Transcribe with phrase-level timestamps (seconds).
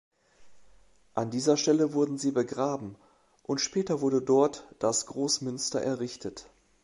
[1.13, 2.95] An dieser Stelle wurden sie begraben,
[3.43, 6.47] und später wurde dort das Grossmünster errichtet.